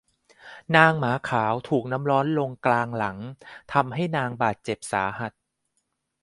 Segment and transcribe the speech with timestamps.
[0.75, 3.17] นางหมาขาวถูกน้ำร้อนลงกลางหลัง
[3.73, 5.31] ทำให้นางบาดเจ็บสาหัส